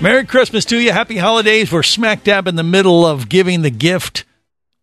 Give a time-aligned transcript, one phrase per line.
[0.00, 0.92] Merry Christmas to you.
[0.92, 1.70] Happy holidays.
[1.70, 4.24] We're smack dab in the middle of giving the gift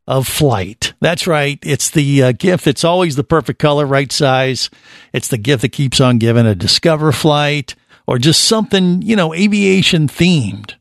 [0.06, 0.94] of flight.
[1.00, 1.58] That's right.
[1.64, 4.70] It's the uh, gift that's always the perfect color, right size.
[5.14, 7.74] It's the gift that keeps on giving a Discover flight
[8.06, 10.76] or just something, you know, aviation themed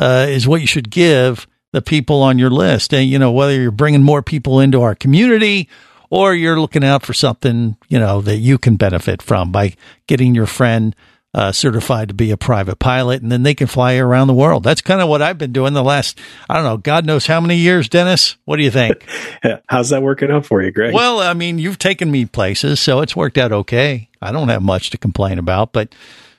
[0.00, 2.92] uh, is what you should give the people on your list.
[2.92, 5.68] And, you know, whether you're bringing more people into our community
[6.10, 9.76] or you're looking out for something, you know, that you can benefit from by
[10.08, 10.96] getting your friend
[11.36, 14.64] uh, certified to be a private pilot and then they can fly around the world.
[14.64, 17.42] That's kind of what I've been doing the last, I don't know, God knows how
[17.42, 18.36] many years, Dennis.
[18.46, 19.04] What do you think?
[19.68, 20.94] How's that working out for you, Greg?
[20.94, 24.08] well, I mean, you've taken me places, so it's worked out okay.
[24.22, 25.94] I don't have much to complain about, but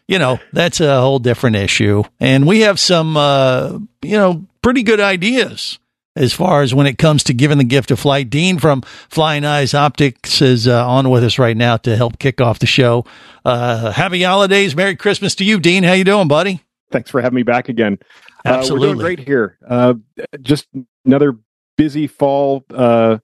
[0.08, 2.04] you know, that's a whole different issue.
[2.20, 5.78] And we have some, uh, you know, pretty good ideas
[6.18, 8.30] as far as when it comes to giving the gift of flight.
[8.30, 12.42] Dean from Flying Eyes Optics is uh, on with us right now to help kick
[12.42, 13.06] off the show.
[13.46, 14.76] Uh, happy holidays.
[14.76, 15.84] Merry Christmas to you, Dean.
[15.84, 16.64] How you doing, buddy?
[16.92, 18.00] Thanks for having me back again.
[18.46, 18.88] Uh, we're Absolutely.
[18.88, 19.58] doing great here.
[19.68, 19.96] Uh,
[20.42, 20.68] just
[21.06, 21.38] another
[21.76, 22.66] busy fall.
[22.74, 23.20] Uh,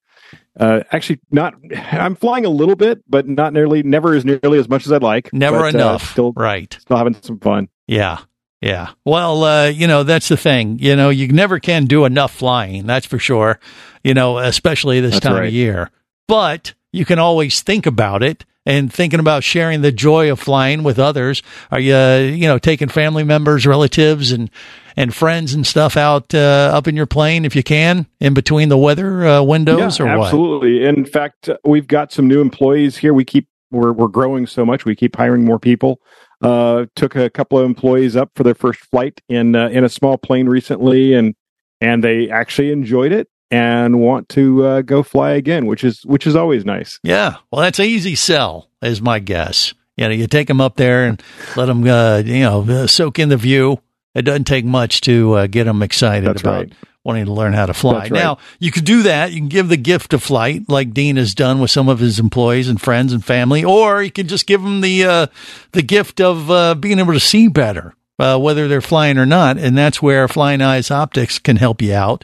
[0.60, 1.56] uh, actually, not.
[1.92, 5.04] I'm flying a little bit, but not nearly, never as nearly as much as I'd
[5.04, 5.34] like.
[5.34, 6.12] Never but, enough.
[6.12, 6.76] still, right.
[6.80, 7.70] still having some fun.
[7.88, 8.20] Yeah.
[8.64, 8.92] Yeah.
[9.04, 10.80] Well, uh, you know, that's the thing.
[10.80, 12.88] You know, you never can do enough flying.
[12.88, 13.60] That's for sure.
[14.04, 15.48] You know, especially this That's time right.
[15.48, 15.92] of year.
[16.30, 20.84] But you can always think about it and thinking about sharing the joy of flying
[20.84, 21.44] with others.
[21.72, 24.50] Are you, uh, you know, taking family members, relatives, and
[24.96, 28.70] and friends and stuff out uh, up in your plane if you can, in between
[28.70, 30.26] the weather uh, windows, yeah, or what?
[30.28, 30.86] absolutely.
[30.86, 33.14] In fact, uh, we've got some new employees here.
[33.14, 34.86] We keep we're we're growing so much.
[34.86, 36.00] We keep hiring more people.
[36.44, 39.90] Uh, took a couple of employees up for their first flight in uh, in a
[39.90, 41.36] small plane recently, and
[41.80, 46.26] and they actually enjoyed it and want to uh, go fly again, which is which
[46.26, 47.00] is always nice.
[47.04, 47.38] Yeah.
[47.52, 49.74] Well, that's an easy sell, is my guess.
[49.96, 51.22] You know, you take them up there and
[51.56, 53.80] let them, uh, you know, soak in the view.
[54.16, 56.74] It doesn't take much to uh, get them excited That's about right.
[57.04, 58.00] Wanting to learn how to fly.
[58.00, 58.12] Right.
[58.12, 59.32] Now, you could do that.
[59.32, 62.20] You can give the gift of flight, like Dean has done with some of his
[62.20, 65.28] employees and friends and family, or you can just give them the uh,
[65.74, 69.58] the gift of uh, being able to see better, uh, whether they're flying or not.
[69.58, 72.24] And that's where Flying Eyes Optics can help you out.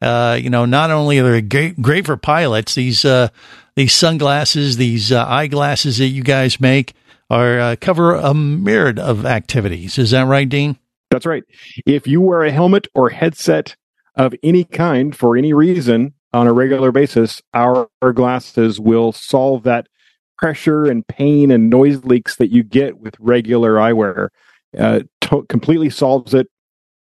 [0.00, 3.28] Uh, you know, not only are they great, great for pilots, these uh,
[3.74, 6.94] these sunglasses, these uh, eyeglasses that you guys make
[7.30, 9.98] are uh, cover a myriad of activities.
[9.98, 10.78] Is that right, Dean?
[11.10, 11.42] That's right.
[11.86, 13.76] If you wear a helmet or headset
[14.18, 19.62] of any kind for any reason on a regular basis, our, our glasses will solve
[19.62, 19.88] that
[20.36, 24.28] pressure and pain and noise leaks that you get with regular eyewear.
[24.78, 26.48] Uh, to- completely solves it,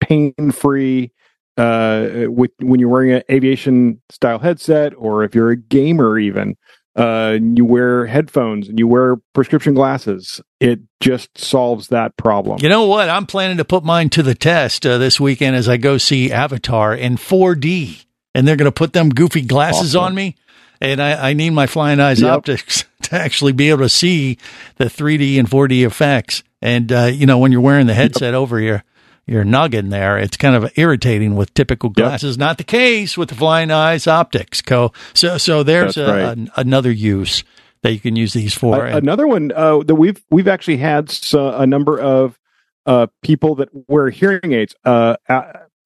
[0.01, 1.11] pain free.
[1.57, 6.57] Uh, with, when you're wearing an aviation style headset, or if you're a gamer, even
[6.97, 12.59] uh, and you wear headphones and you wear prescription glasses, it just solves that problem.
[12.61, 13.09] You know what?
[13.09, 16.33] I'm planning to put mine to the test uh, this weekend as I go see
[16.33, 18.05] Avatar in 4D,
[18.35, 20.07] and they're going to put them goofy glasses Awesome.
[20.07, 20.35] on me,
[20.81, 22.31] and I, I need my flying eyes Yep.
[22.33, 24.39] optics to actually be able to see
[24.77, 26.43] the 3D and 4D effects.
[26.61, 28.83] And uh, you know, when you're wearing the headset over your
[29.29, 32.39] your noggin there, it's kind of irritating with typical glasses.
[32.39, 34.63] Not the case with the flying eyes optics.
[34.63, 34.93] Co.
[35.15, 36.21] So so there's a, right.
[36.39, 37.45] an- another use
[37.83, 38.87] that you can use these for.
[38.87, 42.39] A- And- another one uh, that we've we've actually had uh, a number of
[42.87, 45.17] uh, people that wear hearing aids uh,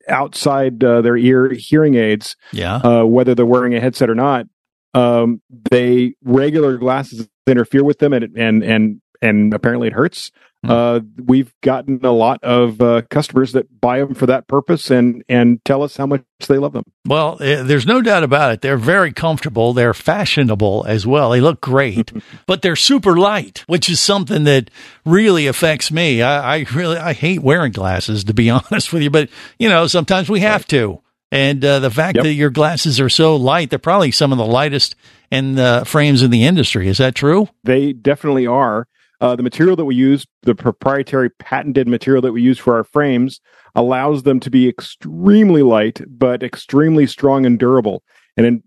[0.09, 2.77] outside uh, their ear hearing aids, yeah.
[2.77, 4.47] uh, whether they're wearing a headset or not.
[4.95, 10.31] Um, they regular glasses interfere with them, and and and and apparently it hurts.
[10.65, 10.71] Hmm.
[10.71, 15.25] Uh, we've gotten a lot of uh, customers that buy them for that purpose and
[15.29, 16.85] and tell us how much they love them.
[17.05, 18.61] Well, eh, there's no doubt about it.
[18.61, 19.73] They're very comfortable.
[19.73, 21.31] They're fashionable as well.
[21.31, 22.13] They look great,
[22.47, 24.71] but they're super light, which is something that
[25.05, 26.23] really affects me.
[26.23, 29.11] I, I really I hate wearing glasses, to be honest with you.
[29.11, 31.01] But you know, sometimes we have to.
[31.33, 32.25] And uh, the fact Yep.
[32.25, 34.95] that your glasses are so light, they're probably some of the lightest
[35.31, 36.89] in the frames in the industry.
[36.89, 37.49] Is that true?
[37.65, 38.87] They definitely are.
[39.23, 42.83] Uh, the material that we use, the proprietary patented material that we use for our
[42.85, 43.41] frames,
[43.77, 48.03] allows them to be extremely light but extremely strong and durable.
[48.37, 48.63] And in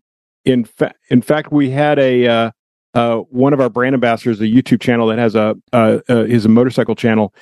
[0.45, 2.51] in, fa- in fact, we had a uh,
[2.93, 6.45] uh, one of our brand ambassadors, a YouTube channel that has a uh, uh, is
[6.45, 7.33] a motorcycle channel.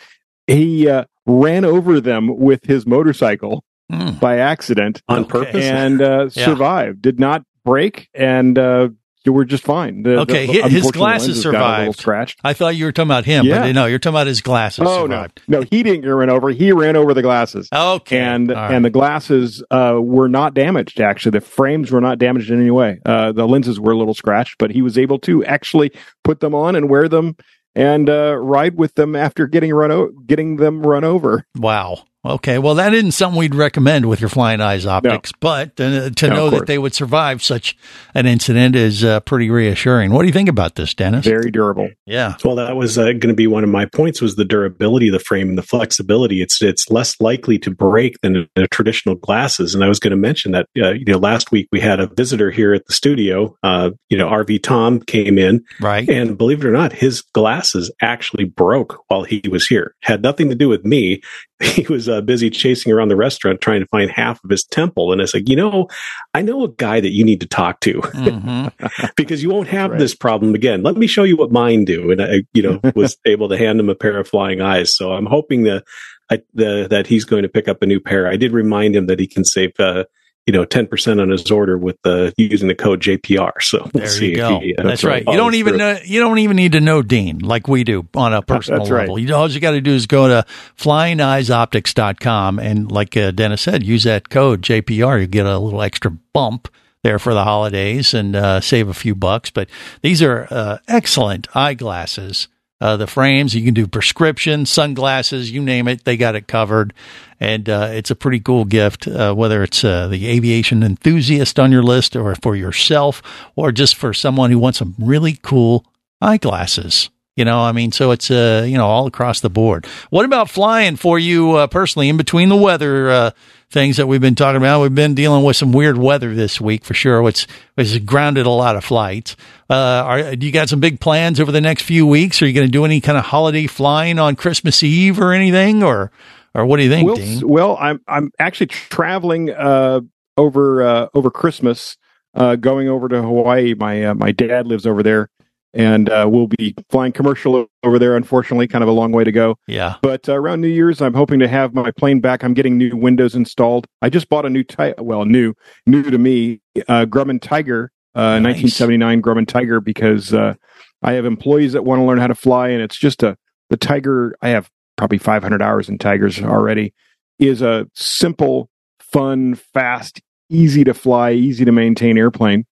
[0.48, 4.18] He uh, ran over them with his motorcycle Mm.
[4.22, 5.30] by accident on Okay.
[5.30, 5.66] purpose.
[5.66, 6.46] and uh, Yeah.
[6.46, 7.02] survived.
[7.02, 8.98] Did not break, and uh, you
[9.32, 10.04] were just fine.
[10.04, 12.00] The- Okay, the- his glasses lenses got a little survived.
[12.00, 12.40] scratched.
[12.44, 13.60] I thought you were talking about him, Yeah.
[13.62, 14.84] but no, you're talking about his glasses.
[14.86, 15.42] Oh survived.
[15.48, 16.50] no, no, he didn't get run over.
[16.50, 17.70] He ran over the glasses.
[17.74, 18.72] Okay, and right.
[18.74, 21.00] and the glasses uh, were not damaged.
[21.00, 23.00] Actually, the frames were not damaged in any way.
[23.06, 25.92] Uh, the lenses were a little scratched, but he was able to actually
[26.24, 27.36] put them on and wear them
[27.76, 31.46] and uh, ride with them after getting run o- getting them run over.
[31.58, 32.04] Wow.
[32.26, 32.58] Okay.
[32.58, 36.36] Well, that isn't something we'd recommend with your flying eyes optics, but uh, to No,
[36.36, 37.76] know that they would survive such
[38.14, 40.12] an incident is uh, pretty reassuring.
[40.12, 41.26] What do you think about this, Dennis?
[41.26, 41.90] Very durable.
[42.06, 42.36] Yeah.
[42.46, 45.14] Well, that was uh, going to be one of my points was the durability of
[45.14, 46.42] the frame and the flexibility.
[46.42, 49.76] It's it's less likely to break than a, a traditional glasses.
[49.76, 52.08] And I was going to mention that uh, you know last week we had a
[52.08, 53.58] visitor here at the studio.
[53.64, 56.08] Uh, you know, RV Tom came in, Right.
[56.08, 59.94] and believe it or not, his glasses actually broke while he was here.
[60.02, 61.22] Had nothing to do with me.
[61.74, 65.12] He was uh, busy chasing around the restaurant trying to find half of his temple.
[65.12, 65.88] And I said, you know,
[66.34, 68.02] I know a guy that you need to talk to.
[68.14, 68.68] hmm
[69.16, 70.00] because you won't have Right.
[70.00, 70.84] this problem again.
[70.84, 72.12] Let me show you what mine do.
[72.12, 74.96] And I, you know, was able to hand him a pair of flying eyes.
[74.96, 75.84] So I'm hoping that
[76.32, 78.28] I, the, that he's going to pick up a new pair.
[78.28, 80.06] I did remind him that he can save, uh,
[80.46, 83.52] you know, 10% on his order with the using the code JPR.
[83.62, 84.58] So we'll There see you go.
[84.58, 85.24] if he, uh, That's right.
[85.26, 88.34] You don't even know, you don't even need to know Dean like we do on
[88.34, 89.02] a personal That's right.
[89.02, 89.20] level.
[89.20, 90.46] You all you got to do is go to
[90.78, 95.22] flyingeyesoptics.com and like uh, Dennis said, use that code JPR.
[95.22, 96.68] You get a little extra bump
[97.04, 99.50] there for the holidays and uh, save a few bucks.
[99.50, 99.70] But
[100.02, 102.48] these are uh, excellent eyeglasses.
[102.84, 106.94] Uh, the frames, you can do prescription, sunglasses, you name it, they got it covered.
[107.40, 111.72] And uh, it's a pretty cool gift, uh, whether it's uh, the aviation enthusiast on
[111.72, 113.22] your list or for yourself
[113.56, 115.86] or just for someone who wants some really cool
[116.20, 117.10] eyeglasses.
[117.36, 119.88] You know, I mean, so it's, uh, you know, all across the board.
[120.12, 123.32] What about flying for you uh, personally in between the weather uh,
[123.72, 124.82] things that we've been talking about?
[124.82, 128.52] We've been dealing with some weird weather this week for sure, which has grounded a
[128.52, 129.36] lot of flights.
[129.68, 132.40] Uh, are, do you got some big plans over the next few weeks?
[132.44, 135.82] Are you going to do any kind of holiday flying on Christmas Eve or anything?
[135.82, 136.12] Or,
[136.54, 137.48] or what do you think, Well, Dean?
[137.48, 140.02] well, I'm I'm actually traveling uh,
[140.38, 141.98] over uh, over Christmas,
[142.36, 143.74] uh, going over to Hawaii.
[143.74, 145.30] My uh, my dad lives over there,
[145.74, 148.16] and uh, we'll be flying commercial over there.
[148.16, 149.58] Unfortunately, kind of a long way to go.
[149.68, 149.96] Yeah.
[150.02, 152.44] But uh, around New Year's, I'm hoping to have my plane back.
[152.44, 153.88] I'm getting new windows installed.
[154.02, 155.00] I just bought a new type.
[155.00, 155.54] Well, new
[155.86, 158.62] new to me, uh, Grumman Tiger, uh, Nice.
[158.62, 160.54] 1979 Grumman Tiger, because uh,
[161.02, 163.38] I have employees that want to learn how to fly, and it's just a
[163.70, 164.36] the Tiger.
[164.42, 166.94] I have probably 500 hours in Tigers already.
[167.40, 172.66] Is a simple, fun, fast, easy to fly, easy to maintain airplane,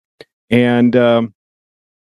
[0.52, 1.34] and um,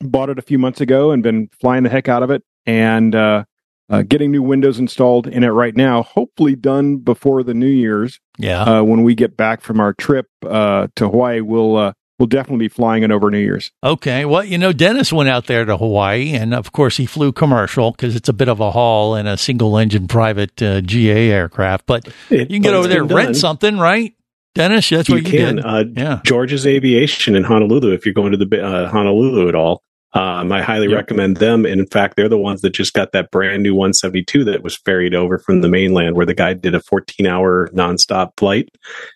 [0.01, 3.15] bought it a few months ago and been flying the heck out of it and
[3.15, 3.45] uh,
[3.91, 6.03] uh, getting new windows installed in it right now.
[6.03, 8.21] Hopefully done before the New Year's.
[8.39, 8.63] Yeah.
[8.63, 12.67] Uh, when we get back from our trip uh, to Hawaii, we'll uh, we'll definitely
[12.67, 13.73] be flying it over New Year's.
[13.83, 14.25] Okay.
[14.25, 17.91] Well, you know, Dennis went out there to Hawaii, and of course, he flew commercial
[17.93, 21.87] because it's a bit of a haul in a single engine private uh, GA aircraft.
[21.87, 23.35] But It- you can get over there, rent done.
[23.35, 24.13] something, right?
[24.55, 25.57] Dennis, that's You what you, can.
[25.57, 25.65] did.
[25.65, 26.21] Uh, yeah.
[26.25, 29.83] George's Aviation in Honolulu, if you're going to the uh, Honolulu at all,
[30.15, 30.97] um, I highly Yep.
[30.97, 31.67] recommend them.
[31.67, 34.77] And in fact, they're the ones that just got that brand new 172 that was
[34.77, 38.69] ferried over from the mainland, where the guy did a 14 hour nonstop flight.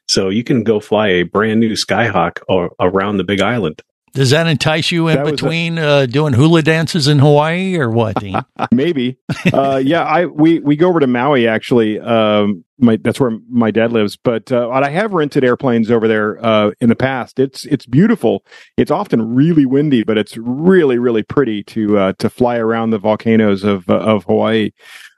[0.09, 3.81] So you can go fly a brand new Skyhawk or, around the Big Island.
[4.14, 7.76] Does that entice you in That was a- between uh, doing hula dances in Hawaii
[7.76, 8.23] or what?
[8.73, 9.16] Maybe.
[9.52, 11.99] uh, yeah, I we we go over to Maui actually.
[11.99, 14.19] Um, my that's where my dad lives.
[14.23, 17.38] But uh, I have rented airplanes over there uh, in the past.
[17.38, 18.45] It's it's beautiful.
[18.76, 22.99] It's often really windy, but it's really really pretty to uh, to fly around the
[22.99, 24.73] volcanoes of uh, of Hawaii.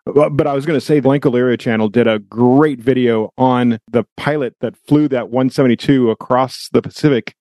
[0.07, 3.79] But but I was going to say, the Blanco channel did a great video on
[3.91, 7.35] the pilot that flew that 172 across the Pacific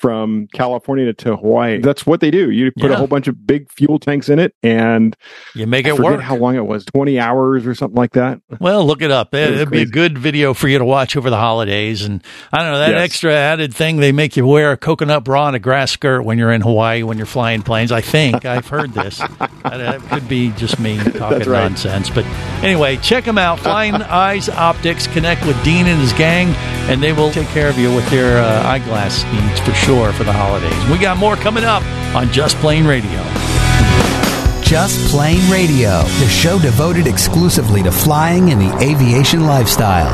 [0.00, 1.78] from California to Hawaii.
[1.78, 2.50] That's what they do.
[2.50, 2.94] You put Yeah.
[2.94, 5.14] a whole bunch of big fuel tanks in it, and
[5.54, 6.20] You make I it forget work.
[6.22, 9.34] how long it was 20 hours or something like that Well, look it up.
[9.34, 12.02] It, it'd be a good video for you to watch over the holidays.
[12.02, 13.04] And I don't know, that Yes.
[13.04, 16.38] extra added thing, they make you wear a coconut bra and a grass skirt when
[16.38, 17.92] you're in Hawaii when you're flying planes.
[17.92, 18.44] I think.
[18.46, 19.18] I've heard this.
[19.18, 21.64] that could be just me talking right.
[21.64, 22.08] nonsense.
[22.08, 22.24] But
[22.64, 23.60] anyway, check them out.
[23.60, 25.06] Flying Eyes Optics.
[25.08, 26.48] Connect with Dean and his gang,
[26.90, 30.22] and they will take care of you with their uh, eyeglass needs for sure for
[30.22, 30.72] the holidays.
[30.88, 31.82] We got more coming up
[32.14, 33.20] on Just Plane Radio.
[34.62, 40.08] Just Plane Radio, the show devoted exclusively to flying and the aviation lifestyle.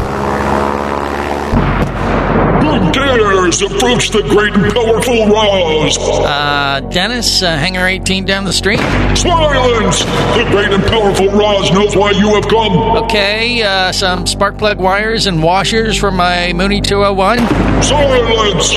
[2.62, 5.98] Who dares approach the great and powerful Roz?
[5.98, 8.80] Uh, Dennis, uh, Hangar 18 down the street.
[9.16, 10.00] Silence!
[10.00, 12.76] The great and powerful Roz knows why you have come.
[13.04, 17.38] Okay, uh, some spark plug wires and washers for my Mooney 201.
[17.82, 18.72] Silence!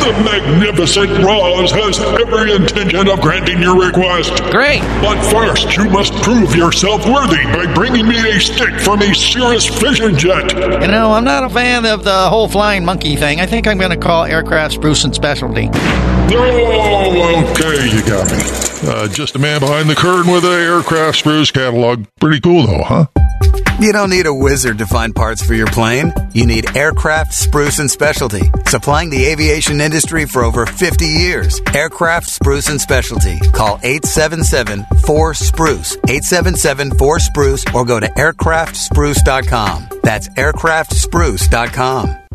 [0.00, 4.32] The magnificent Roz has every intention of granting your request.
[4.50, 4.80] Great.
[5.02, 9.66] But first, you must prove yourself worthy by bringing me a stick from a Cirrus
[9.78, 10.52] Vision Jet.
[10.80, 13.40] You know, I'm not a fan of the whole flying monkey thing.
[13.40, 15.68] I think I'm going to call aircraft Spruce and Specialty.
[15.68, 15.78] Okay,
[17.90, 18.38] you got me.
[18.82, 22.06] Uh, just a man behind the curtain with an aircraft spruce catalog.
[22.18, 23.04] Pretty cool, though, huh?
[23.80, 26.12] You don't need a wizard to find parts for your plane.
[26.34, 31.62] You need Aircraft Spruce and Specialty, supplying the aviation industry for over 50 years.
[31.74, 33.38] Aircraft Spruce and Specialty.
[33.52, 39.88] Call 877-4-SPRUCE, 877-4-SPRUCE, or go to aircraftspruce.com.
[40.02, 42.19] That's aircraftspruce.com.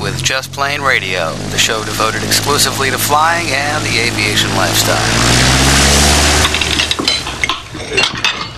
[0.00, 4.96] With Just Plane Radio, the show devoted exclusively to flying and the aviation lifestyle.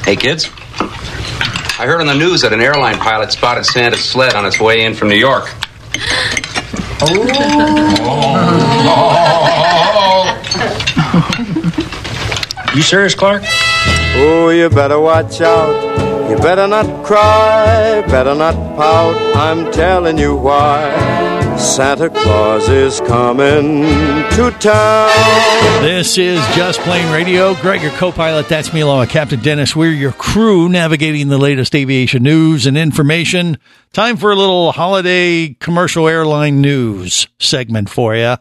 [0.05, 0.51] Hey, kids.
[1.79, 4.85] I heard on the news that an airline pilot spotted Santa's sled on its way
[4.85, 5.51] in from New York.
[7.07, 8.41] Oh.
[12.75, 13.43] You serious, Clark?
[14.17, 16.29] Oh, you better watch out.
[16.29, 19.15] You better not cry, better not pout.
[19.37, 21.34] I'm telling you why.
[21.59, 25.83] Santa Claus is coming to town.
[25.83, 27.55] This is Just Plane Radio.
[27.55, 28.49] Greg, your co pilot.
[28.49, 29.75] That's me, along with Captain Dennis.
[29.75, 33.59] We're your crew navigating the latest aviation news and information.
[33.93, 38.37] Time for a little holiday commercial airline news segment for you.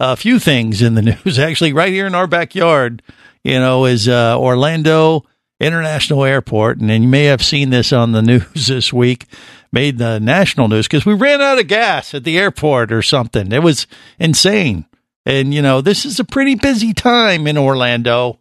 [0.00, 3.02] A few things in the news, actually, right here in our backyard,
[3.42, 5.24] you know, is uh, Orlando
[5.60, 6.78] International Airport.
[6.78, 9.26] And then you may have seen this on the news this week,
[9.74, 13.52] made the national news because we ran out of gas at the airport or something.
[13.52, 13.86] It was
[14.18, 14.86] insane.
[15.26, 18.38] And, you know, this is a pretty busy time in Orlando,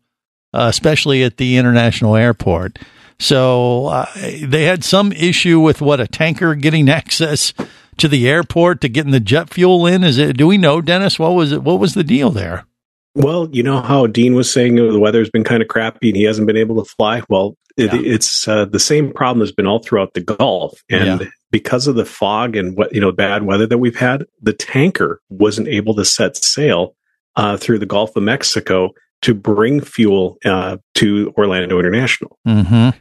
[0.54, 2.78] uh, especially at the international airport.
[3.20, 7.54] So uh, they had some issue with what a tanker getting access
[7.98, 10.04] to the airport to getting the jet fuel in.
[10.04, 10.38] Is it?
[10.38, 11.20] Do we know, Dennis?
[11.20, 11.63] What was it?
[11.63, 12.66] What was the deal there?
[13.15, 16.17] Well, you know how Dean was saying you the weather's been kind of crappy and
[16.17, 17.22] he hasn't been able to fly.
[17.29, 18.00] Well, it, Yeah.
[18.13, 21.27] it's uh, the same problem has been all throughout the Gulf, and Yeah.
[21.51, 25.22] because of the fog and what you know bad weather that we've had, the tanker
[25.29, 26.96] wasn't able to set sail
[27.36, 28.91] uh, through the Gulf of Mexico
[29.24, 32.38] to bring fuel uh, to Orlando International.
[32.48, 32.98] Mm-hmm.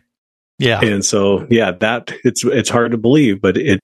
[0.59, 0.81] Yeah.
[0.81, 3.81] And so, yeah, that it's it's hard to believe, but it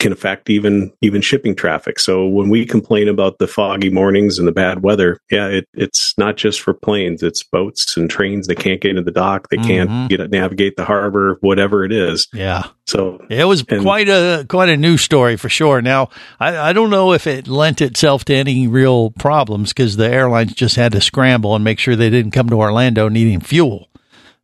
[0.00, 2.00] can affect even even shipping traffic.
[2.00, 6.16] So when we complain about the foggy mornings and the bad weather, yeah, it, it's
[6.18, 8.48] not just for planes; it's boats and trains.
[8.48, 9.48] They can't get into the dock.
[9.50, 10.06] They can't mm-hmm.
[10.08, 12.26] get navigate the harbor, whatever it is.
[12.32, 12.64] Yeah.
[12.86, 15.80] So It was And- quite a quite a news story for sure.
[15.80, 16.08] Now,
[16.40, 20.54] I, I don't know if it lent itself to any real problems because the airlines
[20.54, 23.88] just had to scramble and make sure they didn't come to Orlando needing fuel.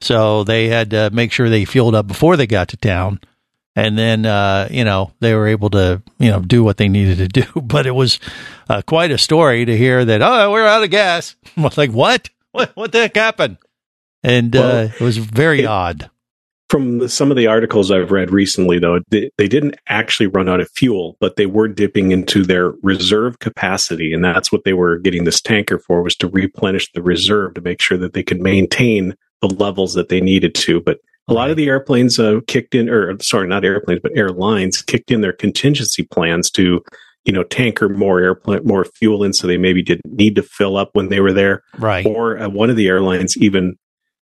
[0.00, 3.20] So they had to make sure they fueled up before they got to town,
[3.76, 7.18] and then uh, you know they were able to you know do what they needed
[7.18, 7.44] to do.
[7.62, 8.18] But it was
[8.68, 11.36] uh, quite a story to hear that oh we're out of gas.
[11.56, 13.58] I was like what what what the heck happened?
[14.24, 16.10] And uh, it was very it- odd.
[16.70, 20.48] from the, some of the articles I've read recently, though, they, they didn't actually run
[20.48, 24.72] out of fuel, but they were dipping into their reserve capacity, and that's what they
[24.72, 28.24] were getting this tanker for was to replenish the reserve to make sure that they
[28.24, 30.80] could maintain the levels that they needed to.
[30.80, 34.82] But a lot of the airplanes uh, kicked in, or sorry, not airplanes, but airlines
[34.82, 36.82] kicked in their contingency plans to,
[37.24, 40.76] you know, tanker more airplane, more fuel in, so they maybe didn't need to fill
[40.76, 41.62] up when they were there.
[41.78, 42.06] Right.
[42.06, 43.76] Or uh, one of the airlines even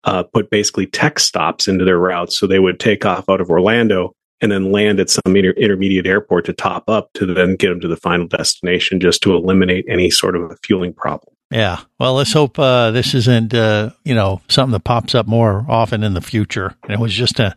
[0.04, 3.50] uh, put basically tech stops into their routes, so they would take off out of
[3.50, 7.68] Orlando and then land at some inter- intermediate airport to top up to then get
[7.68, 11.31] them to the final destination, just to eliminate any sort of a fueling problem.
[11.52, 11.80] Yeah.
[11.98, 16.02] Well, let's hope uh, this isn't uh, you know something that pops up more often
[16.02, 16.74] in the future.
[16.84, 17.54] And it was just a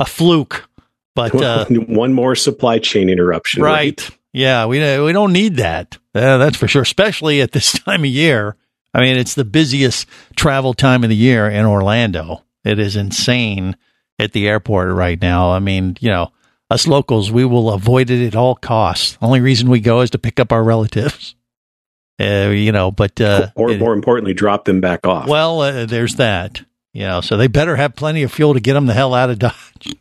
[0.00, 0.68] a fluke.
[1.14, 4.10] But uh, one more supply chain interruption, right?
[4.32, 5.96] Yeah, we we don't need that.
[6.14, 6.82] Uh, that's for sure.
[6.82, 8.56] Especially at this time of year.
[8.92, 12.44] I mean, it's the busiest travel time of the year in Orlando.
[12.64, 13.76] It is insane
[14.18, 15.52] at the airport right now.
[15.52, 16.32] I mean, you know,
[16.70, 19.18] us locals, we will avoid it at all costs.
[19.20, 21.34] Only reason we go is to pick up our relatives.
[22.18, 25.28] Uh, you know, but uh, or it- more importantly, drop them back off.
[25.28, 26.62] well, uh, there's that.
[26.92, 29.28] You know, so they better have plenty of fuel to get them the hell out
[29.28, 29.94] of Dodge.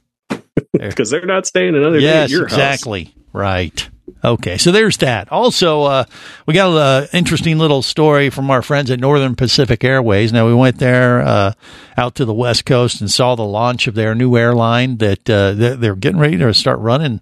[0.72, 2.54] because they're not staying another day yes, at your house.
[2.54, 3.14] exactly.
[3.34, 3.90] Right.
[4.24, 5.30] Okay, so there's that.
[5.32, 6.04] Also, uh,
[6.46, 6.70] we got
[7.04, 10.32] an interesting little story from our friends at Northern Pacific Airways.
[10.32, 11.54] Now, we went there uh,
[11.98, 15.52] out to the West Coast and saw the launch of their new airline that uh,
[15.54, 17.20] they're getting ready to start running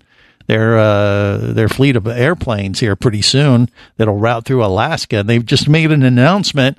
[0.48, 5.18] their uh, their fleet of airplanes here pretty soon that'll route through Alaska.
[5.18, 6.78] And they've just made an announcement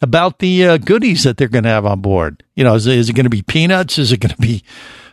[0.00, 2.42] about the uh, goodies that they're going to have on board.
[2.54, 3.98] You know, is, is it going to be peanuts?
[3.98, 4.62] Is it going to be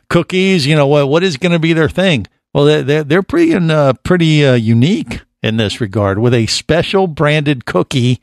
[0.09, 0.65] cookies?
[0.65, 2.27] You know, what what is going to be their thing?
[2.53, 7.65] Well, they're they're, pretty uh, pretty uh, unique in this regard with a special branded
[7.65, 8.21] cookie.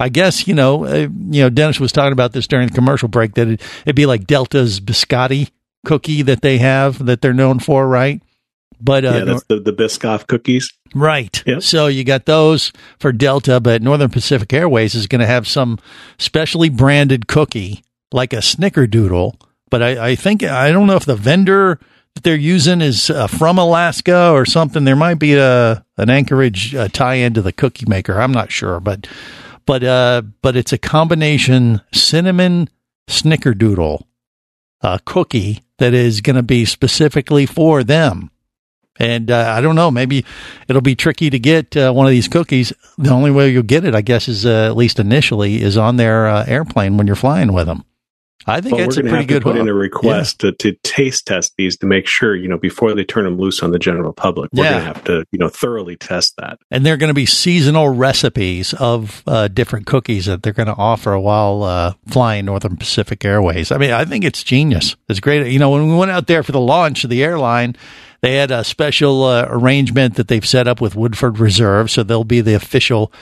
[0.00, 3.08] I guess you know uh, you know Dennis was talking about this during the commercial
[3.08, 5.50] break that it, it'd be like Delta's biscotti
[5.84, 8.22] cookie that they have that they're known for, right?
[8.80, 10.72] But uh, yeah, that's the, the Biscoff cookies.
[10.94, 11.42] Right.
[11.60, 15.78] So you got those for Delta, but Northern Pacific Airways is going to have some
[16.18, 19.40] specially branded cookie like a snickerdoodle.
[19.70, 21.78] But I, I think, I don't know if the vendor
[22.14, 24.84] that they're using is uh, from Alaska or something.
[24.84, 28.18] There might be a, an Anchorage uh, tie in to the cookie maker.
[28.18, 29.06] I'm not sure, but,
[29.66, 32.70] but, uh, but it's a combination cinnamon
[33.08, 34.04] snickerdoodle
[34.80, 38.30] uh, cookie that is going to be specifically for them.
[38.98, 40.24] And uh, I don't know, maybe
[40.68, 42.72] it'll be tricky to get uh, one of these cookies.
[42.98, 45.96] The only way you'll get it, I guess, is uh, at least initially, is on
[45.96, 47.84] their uh, airplane when you're flying with them.
[48.46, 51.52] I think But that's a pretty good put in a request to, to taste test
[51.58, 54.48] these to make sure, you know, before they turn them loose on the general public.
[54.54, 54.70] We're Yeah.
[54.70, 56.58] going to have to, you know, thoroughly test that.
[56.70, 60.74] and they're going to be seasonal recipes of uh, different cookies that they're going to
[60.76, 63.70] offer while uh, flying Northern Pacific Airways.
[63.70, 64.96] I mean, I think it's genius.
[65.10, 65.52] It's great.
[65.52, 67.76] You know, when we went out there for the launch of the airline,
[68.20, 72.24] they had a special uh, arrangement that they've set up with Woodford Reserve, so they'll
[72.24, 73.12] be the official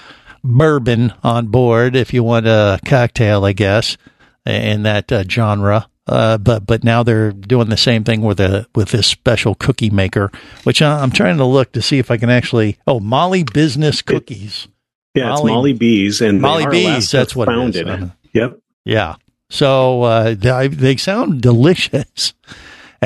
[0.42, 3.96] bourbon on board if you want a cocktail, I guess,
[4.44, 5.88] in that uh, genre.
[6.06, 9.90] Uh, but but now they're doing the same thing with a with this special cookie
[9.90, 10.30] maker,
[10.62, 12.78] which I- I'm trying to look to see if I can actually.
[12.86, 14.68] Oh, Molly Business Cookies.
[15.14, 17.10] Yeah, it's Molly Bees and Molly Bees.
[17.10, 17.88] That's what founded.
[17.88, 18.10] it is.
[18.34, 18.58] Yep.
[18.84, 19.16] Yeah.
[19.50, 22.34] So uh, they, they sound delicious,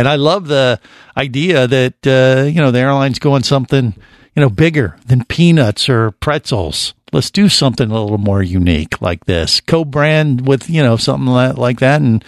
[0.00, 0.80] and I love the
[1.14, 3.94] idea that uh, you know the airline's going something
[4.34, 6.94] you know bigger than peanuts or pretzels.
[7.12, 11.80] Let's do something a little more unique like this, co-brand with you know something like
[11.80, 12.24] that, and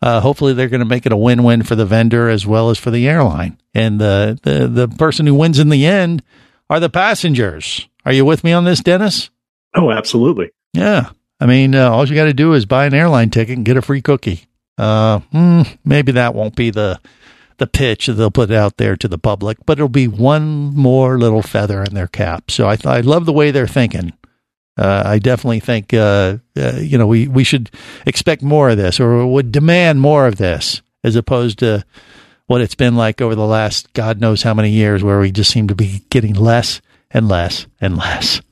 [0.00, 2.78] uh, hopefully they're going to make it a win-win for the vendor as well as
[2.78, 3.58] for the airline.
[3.74, 6.22] And the, the the person who wins in the end
[6.70, 7.88] are the passengers.
[8.04, 9.30] Are you with me on this, Dennis?
[9.74, 10.52] Oh, absolutely.
[10.72, 11.10] Yeah.
[11.40, 13.76] I mean, uh, all you got to do is buy an airline ticket and get
[13.76, 14.45] a free cookie.
[14.78, 17.00] Uh, hmm, maybe that won't be the
[17.58, 21.18] the pitch that they'll put out there to the public, but it'll be one more
[21.18, 22.50] little feather in their cap.
[22.50, 24.12] So I, I love the way they're thinking.
[24.76, 27.70] Uh, I definitely think uh, uh, you know we we should
[28.04, 31.84] expect more of this, or would demand more of this, as opposed to
[32.46, 35.50] what it's been like over the last God knows how many years, where we just
[35.50, 38.42] seem to be getting less and less and less.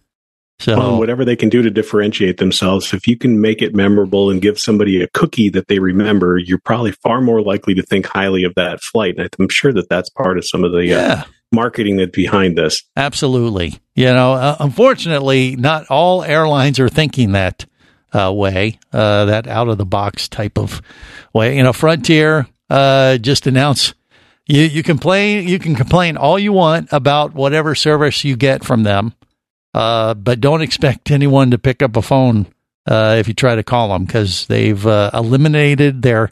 [0.64, 4.30] So Well, whatever they can do to differentiate themselves, if you can make it memorable
[4.30, 8.06] and give somebody a cookie that they remember, you're probably far more likely to think
[8.06, 9.16] highly of that flight.
[9.18, 10.96] And I'm sure that that's part of some of the Yeah.
[10.96, 11.22] uh,
[11.52, 12.82] marketing that behind this.
[12.96, 13.74] Absolutely.
[13.94, 17.66] You know, uh, unfortunately, not all airlines are thinking that
[18.14, 20.80] uh, way, uh, that out of the box type of
[21.34, 21.56] way.
[21.56, 23.92] You know, Frontier uh, just announced
[24.46, 28.82] you you complain you can complain all you want about whatever service you get from
[28.82, 29.14] them,
[29.74, 32.46] uh, but don't expect anyone to pick up a phone
[32.86, 36.30] uh, if you try to call them because they've uh, eliminated their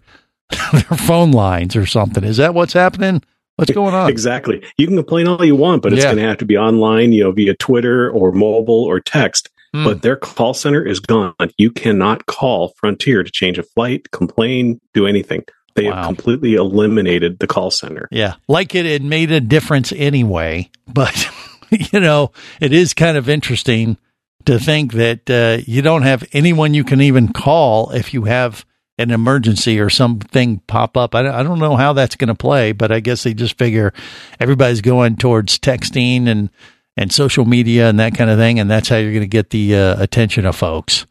[0.72, 2.24] their phone lines or something.
[2.24, 3.22] Is that what's happening?
[3.56, 4.08] What's going on?
[4.08, 4.62] Exactly.
[4.78, 6.08] You can complain all you want, but it's Yeah.
[6.12, 9.50] going to have to be online, you know, via Twitter or mobile or text.
[9.74, 9.84] Hmm.
[9.84, 11.34] But their call center is gone.
[11.58, 15.44] You cannot call Frontier to change a flight, complain, do anything.
[15.74, 18.06] They have completely eliminated the call center.
[18.10, 21.30] Yeah, like it had made a difference anyway, but
[21.92, 23.96] you know, it is kind of interesting
[24.44, 28.66] to think that uh, you don't have anyone you can even call if you have
[28.98, 31.14] an emergency or something pop up.
[31.14, 33.92] I, I don't know how that's going to play, but I guess they just figure
[34.38, 36.50] everybody's going towards texting and
[36.94, 39.48] and social media and that kind of thing, and that's how you're going to get
[39.48, 41.06] the uh, attention of folks.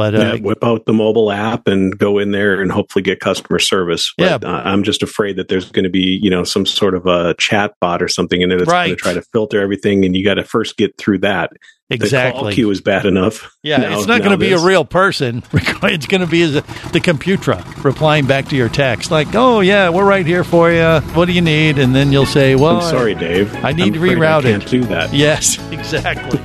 [0.00, 3.20] But uh, yeah, whip out the mobile app and go in there and hopefully get
[3.20, 4.14] customer service.
[4.16, 4.48] But, Yeah.
[4.50, 7.34] uh, I'm just afraid that there's going to be you know some sort of a
[7.34, 8.88] chat bot or something in it that's going Right.
[8.88, 11.50] to try to filter everything, and you got to first get through that.
[11.90, 13.56] The call queue is bad enough.
[13.64, 15.42] Yeah, Now- it's not going to be a real person.
[15.82, 16.60] It's going to be the,
[16.92, 21.00] the computer replying back to your text, like, "Oh yeah, we're right here for you.
[21.14, 23.52] What do you need?" And then you'll say, "Well, I'm sorry, Dave.
[23.64, 25.12] I need I'm to reroute I can't it." do that.
[25.14, 26.38] Yes, exactly.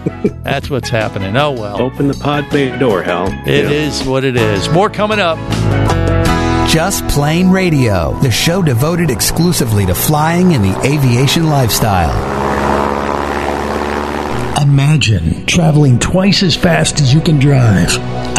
[0.44, 1.36] That's what's happening.
[1.36, 3.28] Oh well, Open the pod bay door, Hal.
[3.46, 3.70] it Yeah.
[3.72, 4.70] is what it is.
[4.70, 5.38] More coming up.
[6.70, 12.45] Just Plane Radio, the show devoted exclusively to flying and the aviation lifestyle.
[14.66, 17.96] Imagine traveling twice as fast as you can drive.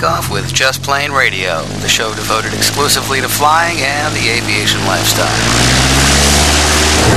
[0.00, 5.26] takeoff with Just Plane Radio, the show devoted exclusively to flying and the aviation lifestyle.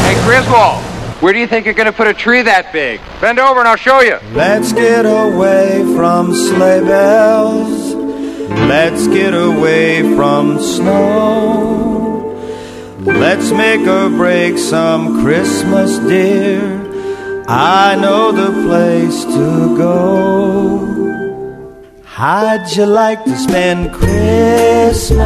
[0.04, 0.84] Hey, Griswold,
[1.24, 3.00] where do you think you're going to put a tree that big?
[3.22, 4.18] Bend over and I'll show you.
[4.34, 7.94] Let's get away from sleigh bells.
[8.50, 12.36] Let's get away from snow.
[13.00, 17.46] Let's make or break some Christmas, dear.
[17.48, 20.93] I know the place to go.
[22.16, 25.18] How'd you like to spend Christmas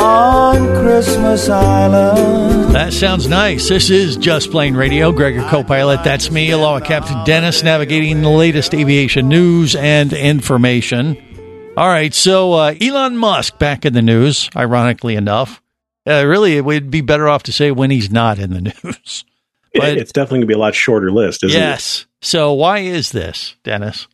[0.00, 2.74] on Christmas Island?
[2.74, 3.68] That sounds nice.
[3.68, 5.12] This is Just Plane Radio.
[5.12, 6.02] Gregor your co pilot.
[6.02, 11.74] That's me, along with Captain Dennis, navigating the latest aviation news and information.
[11.76, 15.60] All right, so uh, Elon Musk back in the news, ironically enough.
[16.08, 19.26] Uh, really, it would be better off to say when he's not in the news.
[19.74, 21.62] But, it's definitely going to be a lot shorter list, isn't it?
[21.62, 22.06] yes.
[22.22, 24.08] So, why is this, Dennis?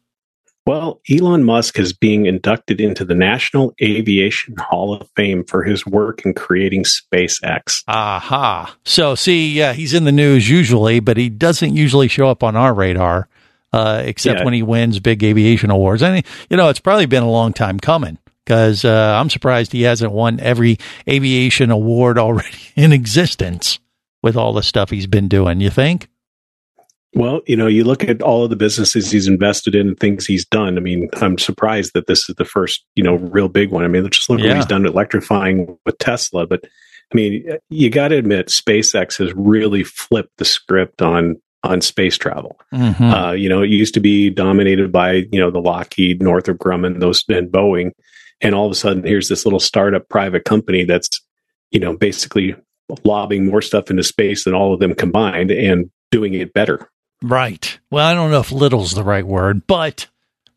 [0.65, 5.85] Well, Elon Musk is being inducted into the National Aviation Hall of Fame for his
[5.85, 7.83] work in creating SpaceX.
[7.89, 8.77] Aha.
[8.85, 12.55] So, see, yeah, he's in the news usually, but he doesn't usually show up on
[12.55, 13.29] our radar,
[13.73, 14.45] uh, except Yeah.
[14.45, 16.01] when he wins big aviation awards.
[16.03, 19.83] And, you know, it's probably been a long time coming because uh, I'm surprised he
[19.83, 23.81] hasn't won every aviation award already in existence
[24.23, 25.61] with all the stuff he's been doing.
[25.61, 26.07] You think?
[27.15, 30.25] Well, you know, you look at all of the businesses he's invested in and things
[30.25, 30.79] he's done.
[30.79, 33.85] I mean, I'm surprised that this is the first, you know, real big one.
[33.85, 34.49] I mean, just look Yeah.
[34.49, 36.47] what he's done electrifying with Tesla.
[36.47, 41.81] But I mean, you got to admit, SpaceX has really flipped the script on on
[41.81, 42.59] space travel.
[42.75, 43.01] Mhm.
[43.29, 46.99] Uh, you know, it used to be dominated by you know the Lockheed, Northrop Grumman,
[46.99, 47.91] those and Boeing,
[48.41, 51.09] and all of a sudden here's this little startup private company that's
[51.71, 52.55] you know basically
[53.05, 56.89] lobbing more stuff into space than all of them combined and doing it better.
[57.23, 57.79] Right.
[57.91, 60.09] Well, I don't know if little's the right word, but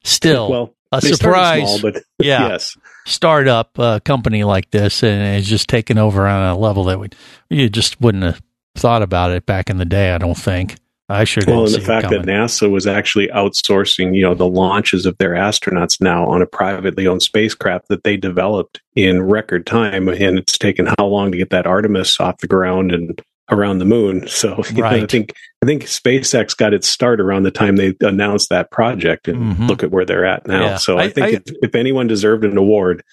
[0.04, 1.80] still, Well, a surprise.
[1.80, 2.78] small, but yeah, yes.
[3.06, 7.10] startup uh, company like this, and it's just taken over on a level that we
[7.49, 8.41] you just wouldn't have
[8.75, 10.12] thought about it back in the day.
[10.12, 10.75] I don't think.
[11.08, 12.21] I sure Well, and the fact that.
[12.23, 17.06] NASA was actually outsourcing, you know, the launches of their astronauts now on a privately
[17.06, 21.51] owned spacecraft that they developed in record time, and it's taken how long to get
[21.51, 24.27] that Artemis off the ground and around the moon.
[24.27, 27.93] So you know, I think I think SpaceX got its start around the time they
[28.01, 29.67] announced that project, and Mhm.
[29.69, 30.62] look at where they're at now.
[30.62, 30.77] Yeah.
[30.77, 33.03] So I, I- think I- if, if anyone deserved an award,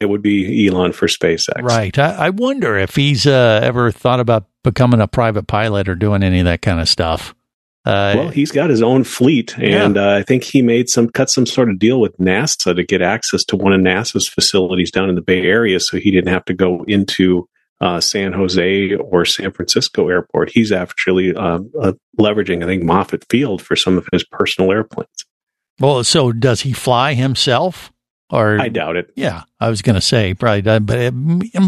[0.00, 1.62] it would be Elon for SpaceX.
[1.62, 1.98] Right.
[1.98, 6.22] I, I wonder if he's uh, ever thought about becoming a private pilot or doing
[6.22, 7.34] any of that kind of stuff.
[7.86, 11.30] Uh, well, he's got his own fleet, and uh, I think he made some cut
[11.30, 15.08] some sort of deal with NASA to get access to one of NASA's facilities down
[15.08, 17.48] in the Bay Area, so he didn't have to go into
[17.80, 20.50] uh, San Jose or San Francisco Airport.
[20.50, 25.24] He's actually uh, uh, leveraging, I think, Moffett Field for some of his personal airplanes.
[25.78, 27.90] well, so does he fly himself?
[28.32, 29.12] Or I doubt it.
[29.16, 31.12] Yeah, I was going to say probably, does, but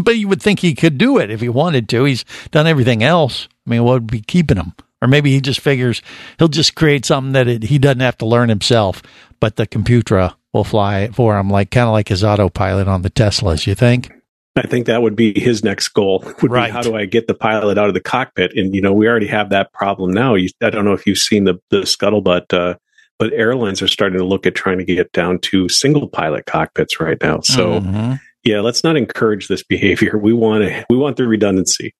[0.03, 2.05] but you would think he could do it if he wanted to.
[2.05, 3.49] He's done everything else.
[3.67, 4.73] I mean, what would be keeping him?
[5.01, 6.01] Or maybe he just figures
[6.39, 9.01] he'll just create something that it, he doesn't have to learn himself,
[9.41, 13.01] but the computer will fly it for him, like kind of like his autopilot on
[13.01, 13.67] the Teslas.
[13.67, 14.09] You think?
[14.55, 16.23] I think that would be his next goal.
[16.41, 16.67] Would Right.
[16.67, 18.51] be how do I get the pilot out of the cockpit?
[18.55, 20.35] And you know, we already have that problem now.
[20.35, 22.75] You, I don't know if you've seen the the scuttlebutt, uh,
[23.17, 26.99] but airlines are starting to look at trying to get down to single pilot cockpits
[26.99, 27.39] right now.
[27.41, 28.19] So Mhm.
[28.43, 30.17] yeah, let's not encourage this behavior.
[30.21, 31.95] We want to we want the redundancy.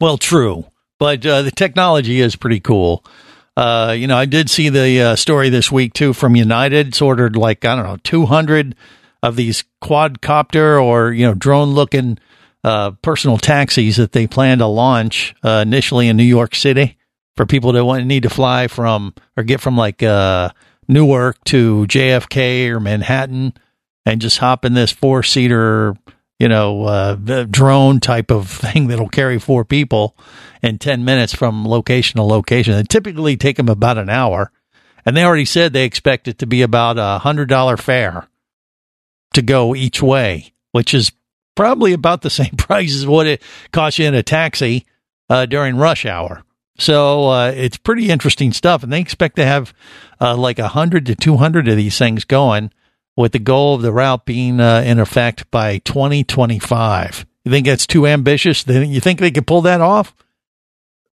[0.00, 0.66] Well, true,
[0.98, 3.02] but uh, the technology is pretty cool.
[3.56, 6.88] Uh, you know, I did see the uh, story this week too from United.
[6.88, 8.74] It's ordered like I don't know, two hundred
[9.24, 12.18] of these quadcopter or you know drone looking
[12.62, 16.98] uh, personal taxis that they plan to launch uh, initially in New York City
[17.34, 20.50] for people that want need to fly from or get from like uh,
[20.88, 23.54] Newark to JFK or Manhattan
[24.04, 25.96] and just hop in this four seater,
[26.38, 30.16] you know, uh, drone type of thing that'll carry four people
[30.62, 32.74] in 10 minutes from location to location.
[32.74, 34.52] It typically take them about an hour.
[35.06, 38.28] And they already said they expect it to be about a hundred dollar fare
[39.34, 41.12] to go each way, which is
[41.54, 43.42] probably about the same price as what it
[43.72, 44.86] costs you in a taxi
[45.28, 46.42] uh, during rush hour.
[46.78, 49.72] So uh, it's pretty interesting stuff, and they expect to have
[50.20, 52.72] uh, like hundred to two hundred of these things going,
[53.16, 57.26] with the goal of the route being uh, in effect by twenty twenty five.
[57.44, 58.66] You think that's too ambitious?
[58.66, 60.14] You think they could pull that off?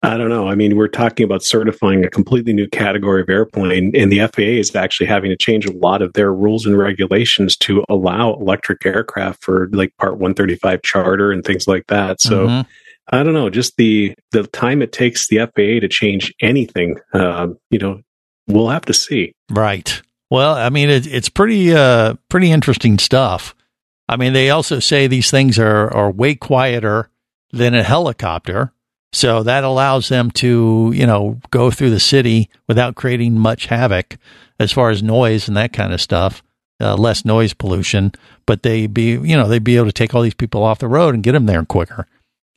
[0.04, 0.48] I don't know.
[0.48, 4.60] I mean, we're talking about certifying a completely new category of airplane, and the FAA
[4.60, 8.84] is actually having to change a lot of their rules and regulations to allow electric
[8.84, 12.20] aircraft for like Part 135 charter and things like that.
[12.20, 12.66] So Mhm.
[13.12, 17.58] I don't know, just the the time it takes the FAA to change anything, um,
[17.70, 18.02] you know,
[18.48, 19.34] we'll have to see.
[19.52, 20.02] Right.
[20.32, 23.54] Well, I mean, it, it's pretty, uh, pretty interesting stuff.
[24.08, 27.10] I mean, they also say these things are, are way quieter
[27.52, 28.72] than a helicopter.
[29.14, 34.18] So that allows them to, you know, go through the city without creating much havoc
[34.60, 36.42] as far as noise and that kind of stuff,
[36.80, 38.14] uh, less noise pollution.
[38.46, 40.88] But they be, you know, they'd be able to take all these people off the
[40.88, 42.08] road and get them there quicker.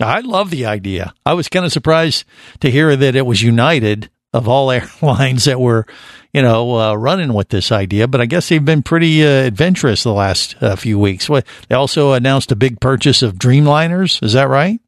[0.01, 1.15] I love the idea.
[1.25, 2.25] I was kind of surprised
[2.61, 4.71] to hear that it was United of all
[5.03, 5.87] airlines that were,
[6.33, 8.07] you know, uh, running with this idea.
[8.07, 11.29] But I guess they've been pretty uh, adventurous the last uh, few weeks.
[11.29, 14.23] They also announced a big purchase of Dreamliners.
[14.23, 14.81] Is that right?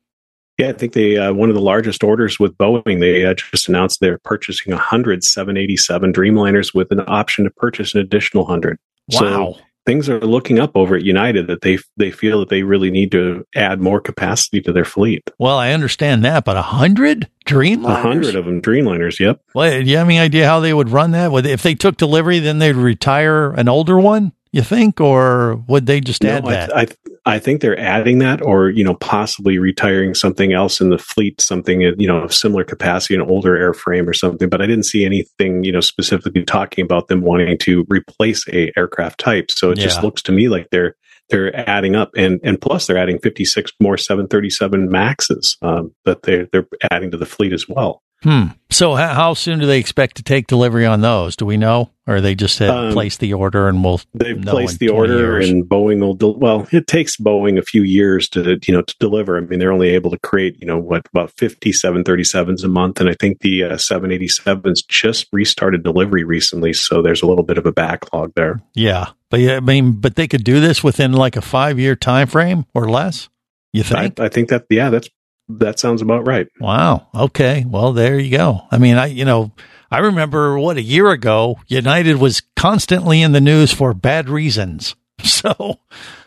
[0.59, 3.01] Yeah, I think they uh, one of the largest orders with Boeing.
[3.01, 8.01] They uh, just announced they're purchasing 100 787 Dreamliners with an option to purchase an
[8.01, 8.79] additional 100.
[9.13, 9.19] Wow.
[9.19, 12.91] So things are looking up over at United that they they feel that they really
[12.91, 15.23] need to add more capacity to their fleet.
[15.39, 17.91] Well, I understand that, but a hundred Dreamliners.
[17.91, 19.21] A hundred of them Dreamliners.
[19.21, 19.41] Yep.
[19.55, 21.33] Well, do you have any idea how they would run that?
[21.33, 24.33] Would if they took delivery, then they'd retire an older one?
[24.53, 26.75] You think, or would they just add No, that?
[26.75, 26.87] I, I
[27.27, 31.41] I think they're adding that, or you know, possibly retiring something else in the fleet,
[31.41, 34.49] something you know of similar capacity, an older airframe or something.
[34.49, 38.71] But I didn't see anything you know specifically talking about them wanting to replace a
[38.77, 39.51] aircraft type.
[39.51, 40.95] So it just looks to me like they're
[41.29, 45.57] they're adding up, and and plus they're adding fifty six more seven thirty seven Maxes
[45.63, 48.03] um, that they're, they're adding to the fleet as well.
[48.23, 48.47] Hmm.
[48.71, 51.37] So how, how soon do they expect to take delivery on those?
[51.37, 54.51] Do we know, or they just have Um, placed the order and we'll They've know
[54.53, 55.51] placed in the order, years?
[55.51, 56.15] and Boeing will.
[56.15, 59.37] Del- well, it takes Boeing a few years to you know to deliver.
[59.37, 62.65] I mean, they're only able to create you know what about fifty seven thirty sevens
[62.65, 67.03] a month, and I think the uh, seven eighty sevens just restarted delivery recently, so
[67.03, 68.61] there's a little bit of a backlog there.
[68.75, 71.95] Yeah, but yeah, I mean, but they could do this within like a five year
[71.95, 73.29] time frame or less.
[73.73, 74.21] You I, think?
[74.21, 75.11] I think that yeah, that's
[75.49, 76.49] that sounds about right.
[76.61, 77.09] Wow.
[77.15, 77.65] Okay.
[77.67, 78.63] Well, there you go.
[78.71, 79.53] I mean, I you know,
[79.91, 84.95] I remember what a year ago, United was constantly in the news for bad reasons.
[85.25, 85.81] So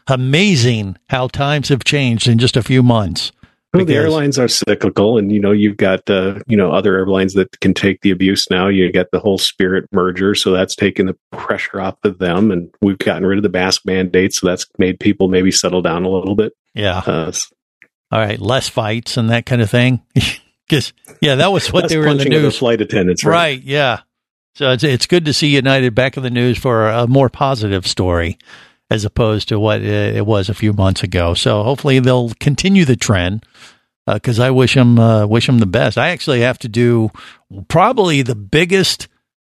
[0.08, 3.32] amazing how times have changed in just a few months.
[3.74, 7.36] Well, the airlines are cyclical, and you know you've got uh, you know other airlines
[7.36, 8.68] that can take the abuse now.
[8.68, 12.74] You get the whole Spirit merger, so that's taken the pressure off of them, and
[12.82, 16.10] we've gotten rid of the mask mandate, so that's made people maybe settle down a
[16.10, 16.54] little bit.
[16.74, 17.04] Yeah.
[17.06, 17.32] Uh,
[18.12, 20.02] All right, less fights and that kind of thing.
[20.68, 22.60] Because yeah, that was what they were in the news.
[22.60, 23.34] flight attendants, right?
[23.34, 23.64] Right.
[23.64, 24.02] Yeah.
[24.54, 27.88] So it's it's good to see United back in the news for a more positive
[27.88, 28.38] story
[28.92, 31.34] as opposed to what it was a few months ago.
[31.34, 33.44] So hopefully they'll continue the trend.
[34.06, 35.98] because I wish them uh, wish them the best.
[35.98, 37.10] I actually have to do
[37.68, 39.08] probably the biggest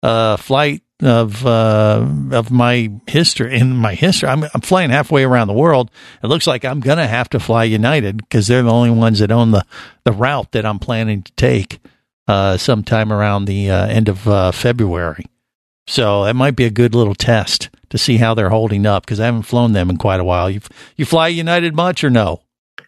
[0.01, 4.29] uh, flight of uh, of my history in my history.
[4.29, 5.91] I'm, I'm flying halfway around the world.
[6.23, 9.31] It looks like I'm gonna have to fly United because they're the only ones that
[9.31, 9.65] own the
[10.03, 11.79] the route that I'm planning to take
[12.27, 15.25] uh, sometime around the uh, end of uh, February.
[15.87, 19.19] So that might be a good little test to see how they're holding up because
[19.19, 20.49] I haven't flown them in quite a while.
[20.49, 20.61] You
[20.95, 22.41] you fly United much or no?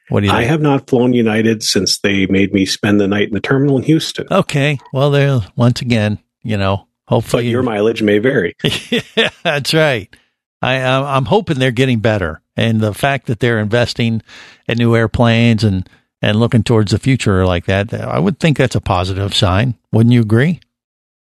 [0.10, 0.34] What do you?
[0.34, 3.78] I have not flown United since they made me spend the night in the terminal
[3.78, 4.28] in Houston.
[4.32, 8.56] Okay, well, there once again, you know, hopefully But your mileage may vary.
[8.90, 10.14] yeah, that's right.
[10.62, 14.22] I I'm hoping they're getting better, and the fact that they're investing
[14.68, 15.88] in new airplanes and
[16.22, 19.76] and looking towards the future like that, I would think that's a positive sign.
[19.92, 20.60] Wouldn't you agree?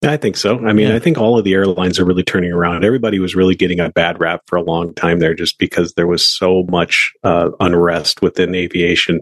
[0.06, 0.60] I think so.
[0.66, 0.96] I mean, Yeah.
[0.96, 2.84] I think all of the airlines are really turning around.
[2.84, 6.08] Everybody was really getting a bad rap for a long time there just because there
[6.08, 9.22] was so much uh, unrest within aviation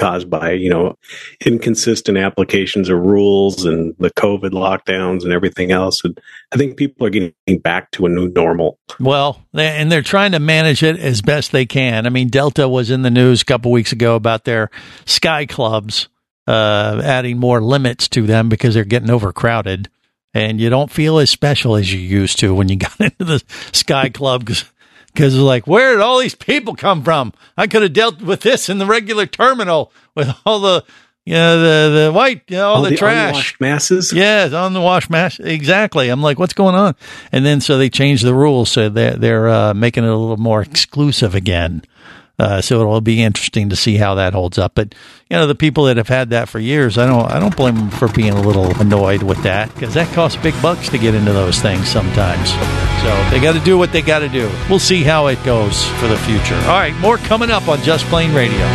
[0.00, 0.96] caused by, you know,
[1.44, 6.02] inconsistent applications of rules and the COVID lockdowns and everything else.
[6.02, 6.18] And
[6.52, 8.78] I think people are getting back to a new normal.
[8.98, 12.06] Well, and they're trying to manage it as best they can.
[12.06, 14.70] I mean, Delta was in the news a couple weeks ago about their
[15.04, 16.08] sky clubs
[16.46, 19.88] uh, adding more limits to them because they're getting overcrowded,
[20.32, 23.42] and you don't feel as special as you used to when you got into the
[23.72, 24.64] sky club because
[25.20, 27.32] like, where did all these people come from?
[27.56, 30.84] I could have dealt with this in the regular terminal with all the.
[31.26, 33.60] You know, the the white, you know, all, All the, the trash.
[33.60, 34.10] masses.
[34.12, 36.08] Yeah, on the wash mass Exactly.
[36.08, 36.96] I'm like, what's going on?
[37.30, 40.38] And then so they changed the rules, so they're they're uh, making it a little
[40.38, 41.82] more exclusive again.
[42.40, 44.72] Uh, so it'll be interesting to see how that holds up.
[44.74, 44.94] But
[45.28, 47.74] you know, the people that have had that for years, I don't I don't blame
[47.74, 51.14] them for being a little annoyed with that because that costs big bucks to get
[51.14, 52.48] into those things sometimes.
[53.02, 54.50] So they got to do what they got to do.
[54.70, 56.54] We'll see how it goes for the future.
[56.64, 58.66] All right, more coming up on Just Plane Radio.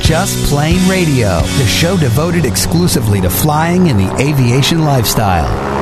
[0.00, 5.81] Just Plane Radio, the show devoted exclusively to flying and the aviation lifestyle.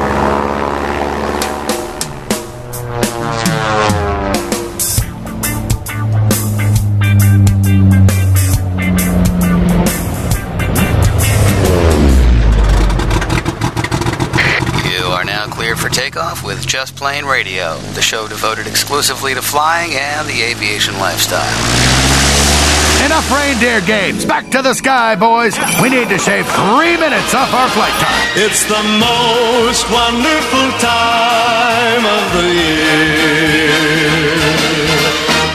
[17.21, 21.53] Just Plane Radio, the show devoted exclusively to flying and the aviation lifestyle.
[23.05, 24.25] Enough reindeer games.
[24.25, 25.53] Back to the sky, boys.
[25.83, 28.25] We need to shave three minutes off our flight time.
[28.41, 33.69] It's the most wonderful time of the year.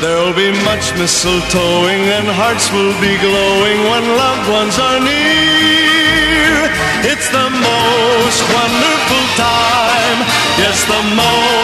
[0.06, 6.70] There'll be much mistletoeing and hearts will be glowing when loved ones are near.
[7.10, 10.20] It's the most wonderful time.
[10.58, 11.55] Yes, the most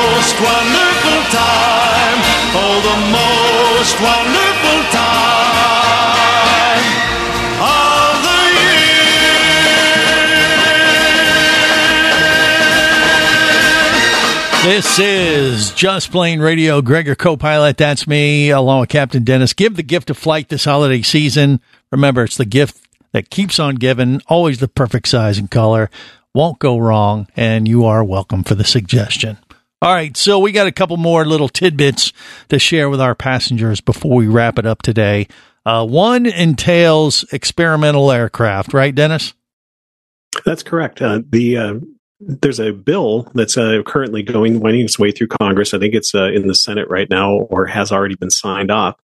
[0.42, 2.18] wonderful time.
[2.54, 5.42] Oh, the most wonderful time
[7.62, 8.42] of the
[14.64, 16.82] This is Just Plane Radio.
[16.82, 19.54] Gregor co-pilot, that's me, along with Captain Dennis.
[19.54, 21.62] Give the gift of flight this holiday season.
[21.92, 22.78] Remember, it's the gift
[23.12, 25.90] that keeps on giving, always the perfect size and color.
[26.34, 29.38] Won't go wrong, and you are welcome for the suggestion.
[29.84, 32.14] All right, so we got a couple more little tidbits
[32.50, 35.28] to share with our passengers before we wrap it up today.
[35.66, 39.34] Uh, one entails experimental aircraft, right, Dennis?
[40.46, 41.02] That's correct.
[41.02, 41.74] Uh, the uh,
[42.20, 45.74] there's a bill that's uh, currently going winding its way through Congress.
[45.74, 48.98] I think it's uh, in the Senate right now, or has already been signed off.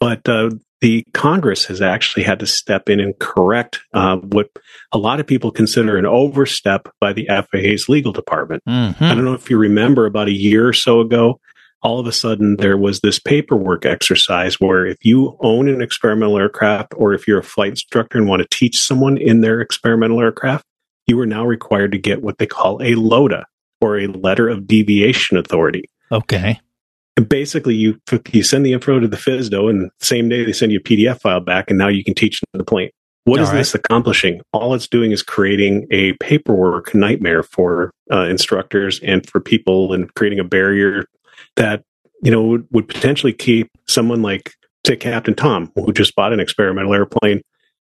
[0.00, 4.50] But uh, the Congress has actually had to step in and correct uh, what
[4.92, 8.62] a lot of people consider an overstep by the FAA's legal department.
[8.68, 9.00] Mhm.
[9.00, 11.40] I don't know if you remember about a year or so ago,
[11.82, 16.38] all of a sudden there was this paperwork exercise where if you own an experimental
[16.38, 20.20] aircraft or if you're a flight instructor and want to teach someone in their experimental
[20.20, 20.64] aircraft,
[21.06, 23.44] you are now required to get what they call a LODA
[23.80, 25.84] or a letter of deviation authority.
[26.10, 26.58] Okay.
[27.16, 28.00] And basically, you
[28.32, 30.82] you send the info to the FSDO, and the same day they send you a
[30.82, 32.90] PDF file back, and now you can teach the plane.
[33.24, 33.60] What is All right.
[33.60, 34.42] this accomplishing?
[34.52, 40.12] All it's doing is creating a paperwork nightmare for uh, instructors and for people, and
[40.14, 41.06] creating a barrier
[41.56, 41.84] that
[42.22, 44.52] you know would, would potentially keep someone like
[44.84, 47.42] say Captain Tom, who just bought an experimental airplane.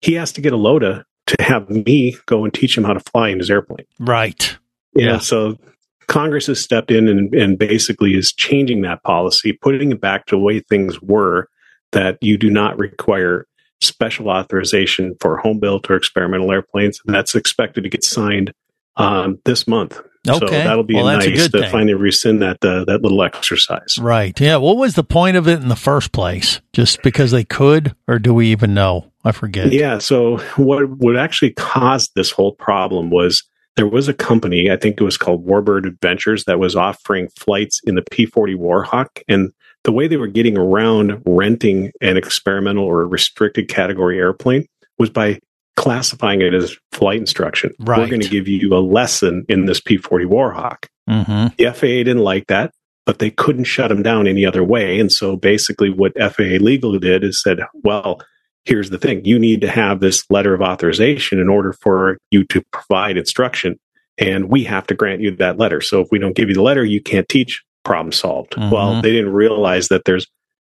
[0.02, 3.00] He has to get a LODA to have me go and teach him how to
[3.00, 3.86] fly in his airplane.
[3.98, 4.56] Right.
[4.94, 5.06] Yeah.
[5.06, 5.18] Yeah.
[5.18, 5.58] So
[6.06, 10.36] Congress has stepped in and, and basically is changing that policy, putting it back to
[10.36, 11.48] the way things were
[11.92, 13.46] that you do not require
[13.80, 17.00] special authorization for home built or experimental airplanes.
[17.06, 18.52] And that's expected to get signed
[18.96, 20.00] um, this month.
[20.26, 20.38] Okay.
[20.38, 21.70] So that'll be Well, a nice to thing.
[21.70, 23.98] finally rescind that uh, that little exercise.
[24.00, 24.38] Right.
[24.40, 24.56] Yeah.
[24.56, 26.62] What was the point of it in the first place?
[26.72, 29.12] Just because they could, or do we even know?
[29.22, 29.72] I forget.
[29.72, 29.98] Yeah.
[29.98, 33.44] So what what actually caused this whole problem was
[33.76, 37.80] there was a company, I think it was called Warbird Adventures, that was offering flights
[37.84, 39.52] in the P-40 Warhawk, and
[39.82, 44.66] the way they were getting around renting an experimental or restricted category airplane
[44.98, 45.40] was by
[45.76, 47.72] classifying it as flight instruction.
[47.80, 47.98] Right.
[47.98, 50.86] We're going to give you a lesson in this P-40 Warhawk.
[51.10, 51.54] Mm-hmm.
[51.58, 52.72] The FAA didn't like that,
[53.04, 54.98] but they couldn't shut them down any other way.
[54.98, 58.22] And so basically, what FAA legal did is said, well,
[58.64, 62.44] here's the thing you need to have this letter of authorization in order for you
[62.44, 63.78] to provide instruction.
[64.18, 65.80] And we have to grant you that letter.
[65.80, 67.62] So if we don't give you the letter, you can't teach.
[67.84, 68.54] Problem solved.
[68.56, 69.02] Well, Mhm.
[69.02, 70.26] they didn't realize that there's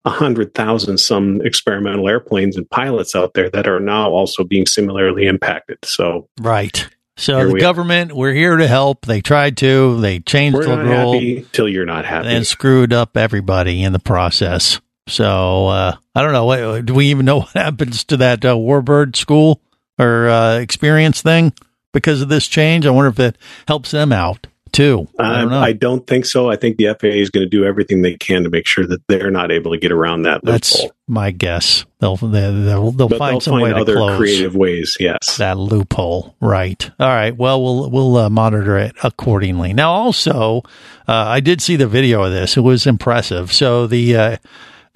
[0.04, 4.66] a hundred thousand some experimental airplanes and pilots out there that are now also being
[4.66, 5.78] similarly impacted.
[5.84, 6.88] So Right.
[7.16, 7.62] So the we are.
[7.62, 9.06] government, we're here to help.
[9.06, 10.00] They tried to.
[10.00, 12.28] They changed we're the rule till you're not happy.
[12.28, 14.80] and screwed up everybody in the process.
[15.08, 16.44] So uh, I don't know.
[16.46, 19.60] What, do we even know what happens to that uh, Warbird school
[19.98, 21.52] or uh, experience thing
[21.92, 22.86] because of this change?
[22.86, 23.38] I wonder if it
[23.68, 25.08] helps them out too.
[25.18, 25.62] I don't Um.
[25.62, 26.50] I don't think so.
[26.50, 29.00] I think the FAA is going to do everything they can to make sure that
[29.08, 30.92] they're not able to get around that That's loophole.
[31.06, 31.86] my guess.
[32.00, 32.30] They'll they'll
[32.64, 34.96] they'll, they'll But find they'll some find way to other close creative ways.
[35.00, 35.38] Yes.
[35.38, 36.36] that loophole.
[36.40, 36.90] Right.
[37.00, 37.34] All right.
[37.34, 39.72] Well, we'll we'll uh, monitor it accordingly.
[39.72, 40.62] Now, also,
[41.08, 42.56] uh, I did see the video of this.
[42.58, 43.52] It was impressive.
[43.54, 44.36] So the uh,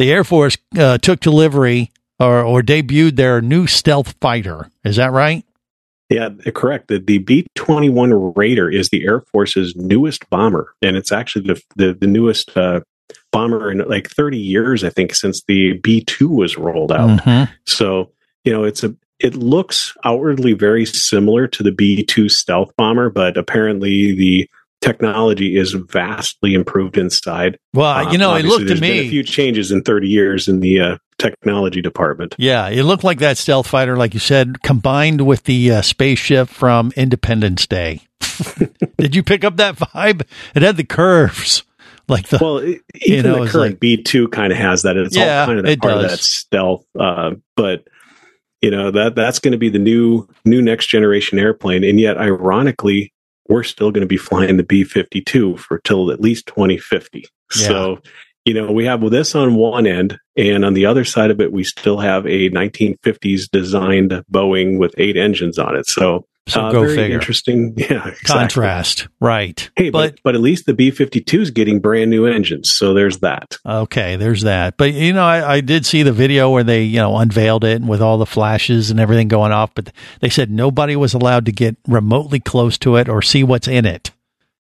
[0.01, 4.70] the Air Force uh, took delivery or or debuted their new stealth fighter.
[4.82, 5.44] Is that right?
[6.09, 6.88] Yeah, correct.
[6.88, 11.62] The, the B 21 Raider is the Air Force's newest bomber, and it's actually the,
[11.76, 12.80] the, the newest uh,
[13.30, 17.20] bomber in like 30 years, I think, since the B 2 was rolled out.
[17.20, 17.48] Mhm.
[17.66, 18.11] So,
[18.44, 23.11] you know, it's a it looks outwardly very similar to the B 2 stealth bomber,
[23.11, 24.48] but apparently the
[24.81, 27.59] technology is vastly improved inside.
[27.74, 29.01] Well, Um, you know, it looked to me.
[29.07, 32.35] a few changes in 30 years in the uh, technology department.
[32.39, 36.49] Yeah, it looked like that stealth fighter, like you said, combined with the uh, spaceship
[36.49, 38.01] from Independence Day.
[38.99, 40.22] Did you pick up that vibe?
[40.55, 41.62] It had the curves,
[42.09, 44.83] like the well, e- you even know, the current like- B two kind of has
[44.83, 44.97] that.
[44.97, 46.85] It's Yeah, all kind of that part of that stealth.
[46.99, 47.87] Uh, but
[48.62, 52.18] you know that that's going to be the new new next generation airplane, and yet
[52.18, 53.12] ironically,
[53.51, 56.78] we're still going to be flying the B fifty two for till at least twenty
[56.78, 57.26] fifty.
[57.57, 57.66] Yeah.
[57.66, 58.03] So.
[58.46, 61.53] You know, we have this on one end, and on the other side of it,
[61.53, 65.86] we still have a 1950s designed Boeing with eight engines on it.
[65.86, 67.14] So, So uh, go very figure.
[67.14, 67.74] interesting.
[67.80, 68.26] Yeah, exactly.
[68.26, 69.70] contrast, right?
[69.74, 72.70] Hey, but, but at least the B 52 is getting brand new engines.
[72.70, 73.57] So there's that.
[73.64, 74.76] Okay, there's that.
[74.76, 77.82] But you know, I, I did see the video where they you know unveiled it
[77.82, 79.74] with all the flashes and everything going off.
[79.74, 83.68] But they said nobody was allowed to get remotely close to it or see what's
[83.68, 84.11] in it.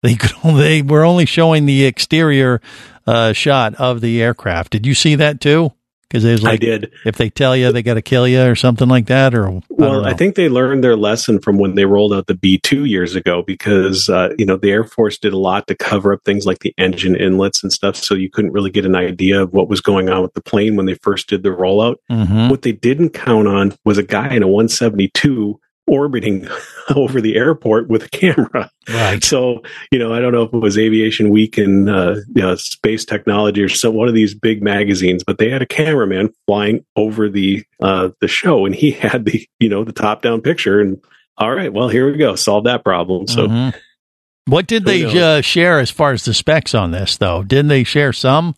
[0.02, 2.60] They could only, they were only showing the exterior
[3.06, 4.72] uh, shot of the aircraft.
[4.72, 5.72] Did you see that too?
[6.10, 6.92] Because there's like, I did.
[7.04, 9.60] If they tell you they got to kill you or something like that, or I
[9.68, 12.58] Well, don't I, think they learned their lesson from when they rolled out the B
[12.58, 16.12] 2 years ago because, uh, you know, the Air Force did a lot to cover
[16.12, 17.94] up things like the engine inlets and stuff.
[17.94, 20.74] So you couldn't really get an idea of what was going on with the plane
[20.74, 21.96] when they first did the rollout.
[22.10, 22.50] Mhm.
[22.50, 26.48] What they didn't count on was a guy in a 172 orbiting
[26.94, 28.70] over the airport with a camera.
[28.88, 29.22] Right.
[29.22, 32.54] So, you know, I don't know if it was Aviation Week and uh, you know,
[32.56, 36.84] Space Technology or some one of these big magazines, but they had a cameraman flying
[36.96, 40.80] over the uh, the show, and he had the you know the top down picture.
[40.80, 41.02] And
[41.36, 43.26] all right, well, here we go, solve that problem.
[43.26, 43.46] So.
[43.48, 43.74] Mhm.
[44.46, 47.44] What did they uh, share as far as the specs on this, though?
[47.44, 48.56] Didn't they share some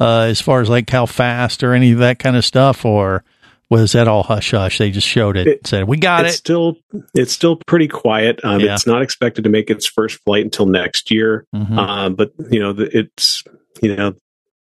[0.00, 3.24] uh, as far as like how fast or any of that kind of stuff, or
[3.70, 4.78] was that all hush hush?
[4.78, 6.38] They just showed it, said we got it's it.
[6.38, 6.76] still
[7.14, 8.40] it's still pretty quiet.
[8.44, 8.74] Um, Yeah.
[8.74, 11.46] It's not expected to make its first flight until next year.
[11.54, 11.76] Mhm.
[11.78, 13.42] Um, but you know, it's
[13.82, 14.14] you know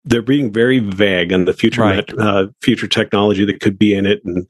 [0.05, 2.19] they're being very vague on the future Right.
[2.19, 4.47] uh, future technology that could be in it, and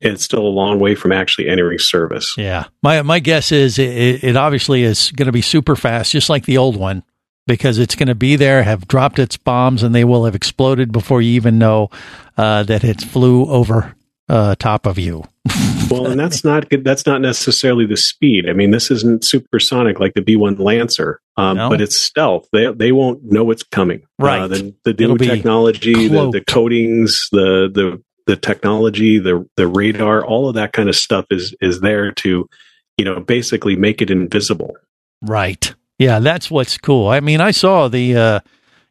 [0.00, 2.34] it's still a long way from actually entering service.
[2.36, 6.12] Yeah, my my guess is it, it, it obviously is going to be super fast,
[6.12, 7.02] just like the old one,
[7.46, 10.92] because it's going to be there, have dropped its bombs, and they will have exploded
[10.92, 11.90] before you even know
[12.36, 13.94] uh, that it flew over
[14.28, 15.24] uh, top of you.
[15.90, 16.84] well, and that's not good.
[16.84, 18.48] That's not necessarily the speed.
[18.48, 21.68] I mean, this isn't supersonic like the B one Lancer, um, No.
[21.68, 22.48] but it's stealth.
[22.52, 24.02] They they won't know it's coming.
[24.18, 24.42] Right.
[24.42, 30.24] Uh, the the new technology, the, the coatings, the the the technology, the the radar,
[30.24, 32.48] all of that kind of stuff is is there to,
[32.96, 34.74] you know, basically make it invisible.
[35.20, 35.74] Right.
[35.98, 37.08] Yeah, that's what's cool.
[37.08, 38.40] I mean, I saw the uh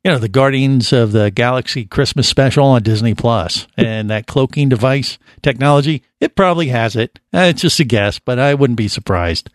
[0.04, 4.68] you know, the Guardians of the Galaxy Christmas special on Disney Plus and that cloaking
[4.68, 7.20] device technology, it probably has it.
[7.34, 9.50] Uh, it's just a guess, but I wouldn't be surprised.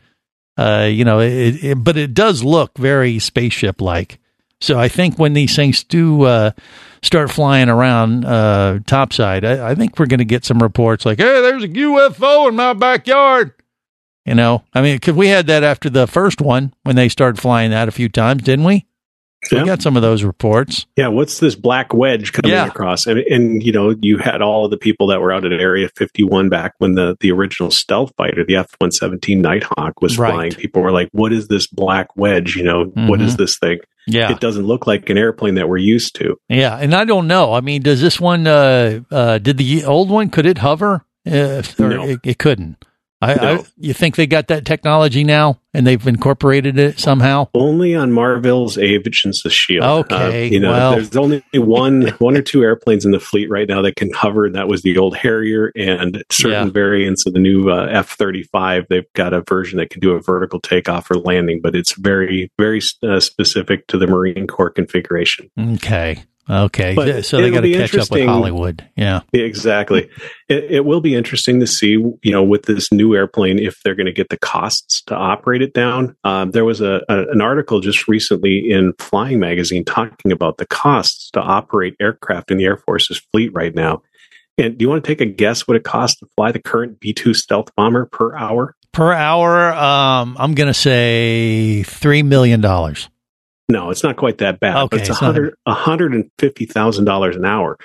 [0.57, 4.19] Uh, you know, it, it, but it does look very spaceship like.
[4.61, 6.51] So I think when these things do uh,
[7.03, 11.19] start flying around uh, topside, I, I think we're going to get some reports like,
[11.19, 13.53] "Hey, there's a UFO in my backyard."
[14.29, 17.41] You know, I mean, because we had that after the first one when they started
[17.41, 18.85] flying that a few times, didn't we?
[19.53, 20.85] We got some of those reports.
[20.97, 22.67] Yeah, what's this black wedge coming Yeah.
[22.67, 23.07] across?
[23.07, 25.89] And, and you know, you had all of the people that were out at Area
[25.97, 30.33] 51 back when the the original stealth fighter, the F-117 Nighthawk, was Right.
[30.33, 30.53] flying.
[30.53, 32.55] People were like, "What is this black wedge?
[32.57, 33.39] You know, what is Mhm.
[33.39, 34.31] this thing?" Yeah.
[34.33, 36.37] it doesn't look like an airplane that we're used to.
[36.49, 37.53] Yeah, and I don't know.
[37.55, 38.47] I mean, does this one?
[38.47, 40.29] Uh, uh, did the old one?
[40.31, 41.05] Could it hover?
[41.31, 42.03] Uh, or No.
[42.05, 42.85] it, it couldn't.
[43.21, 47.49] I, I, you think they got that technology now, and they've incorporated it somehow?
[47.53, 49.83] Only on Marvel's Aviation's the Shield.
[50.13, 50.93] Okay, Uh, you know, well.
[50.93, 54.47] there's only one one or two airplanes in the fleet right now that can hover,
[54.47, 56.73] and that was the old Harrier and certain Yeah.
[56.73, 58.87] variants of the new uh, F-35.
[58.89, 62.53] They've got a version that can do a vertical takeoff or landing, but it's very,
[62.57, 65.51] very uh, specific to the Marine Corps configuration.
[65.59, 66.95] Okay, okay.
[66.95, 68.89] But so they got to catch up with Hollywood.
[68.97, 69.23] Yeah.
[69.33, 70.09] Yeah, Exactly.
[70.49, 73.95] It, it will be interesting to see, you know, with this new airplane, if they're
[73.95, 76.17] going to get the costs to operate it down.
[76.25, 80.65] Um, there was a, a an article just recently in Flying Magazine talking about the
[80.65, 84.01] costs to operate aircraft in the Air Force's fleet right now.
[84.57, 86.99] And do you want to take a guess what it costs to fly the current
[86.99, 88.75] B two stealth bomber per hour?
[88.93, 93.11] Per hour, um, I'm going to say three million dollars.
[93.71, 94.77] No, it's not quite that bad.
[94.77, 97.79] Okay, but it's it's not- a hundred and fifty thousand dollars an hour.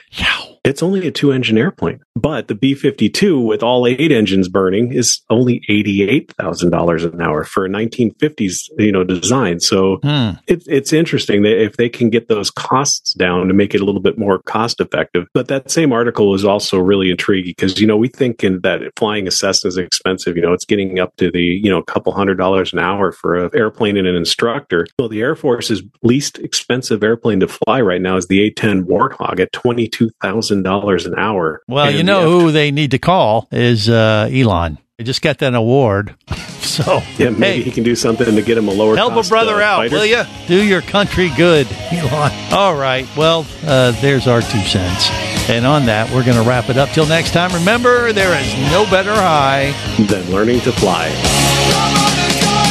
[0.63, 4.47] It's only a two engine airplane, but the B fifty two with all eight engines
[4.47, 9.03] burning is only eighty eight thousand dollars an hour for a nineteen fifties you know
[9.03, 9.59] design.
[9.59, 10.31] So Hmm.
[10.47, 13.85] it's it's interesting that if they can get those costs down to make it a
[13.85, 15.27] little bit more cost effective.
[15.33, 18.79] But that same article is also really intriguing because you know we think in that
[18.95, 20.37] flying a Cessna is expensive.
[20.37, 23.11] You know, it's getting up to the you know a couple hundred dollars an hour
[23.11, 24.87] for an airplane and an instructor.
[24.97, 28.85] Well, the Air Force's least expensive airplane to fly right now is the A ten
[28.85, 30.09] Warthog at twenty two
[30.53, 31.61] thousand dollars an hour.
[31.67, 34.77] Well, you know who they need to call is uh, Elon.
[34.97, 36.15] They just got that award,
[36.59, 38.95] so Yeah, maybe he can do something to get him a lower.
[38.95, 39.95] help a brother uh, out, fighter.
[39.95, 40.21] will you?
[40.47, 42.31] Do your country good, Elon.
[42.53, 43.07] All right.
[43.17, 45.09] Well, uh, there's our two cents.
[45.49, 46.89] And on that, we're going to wrap it up.
[46.89, 51.09] Till next time, remember there is no better high than learning to fly.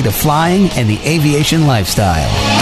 [0.00, 2.61] to flying and the aviation lifestyle.